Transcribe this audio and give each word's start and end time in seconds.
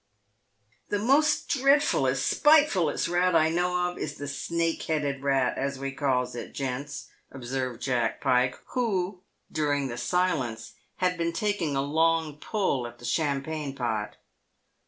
"The 0.89 0.97
most 0.97 1.47
dreadfullest, 1.47 2.41
spitefullest 2.43 3.07
rat 3.07 3.35
I 3.35 3.49
know 3.51 3.91
of 3.91 3.99
is 3.99 4.15
the 4.17 4.27
snake 4.27 4.81
headed 4.81 5.21
rat, 5.21 5.59
as 5.59 5.77
we 5.77 5.91
calls 5.91 6.33
it, 6.33 6.53
gents," 6.53 7.07
observed 7.31 7.83
Jack 7.83 8.19
Pike, 8.19 8.57
who, 8.73 9.21
during 9.51 9.89
the 9.89 9.99
silence, 9.99 10.73
had 10.95 11.19
been 11.19 11.33
taking 11.33 11.75
a 11.75 11.83
long 11.83 12.37
pull 12.37 12.87
at 12.87 12.97
the 12.97 13.05
champagne 13.05 13.75
pot. 13.75 14.17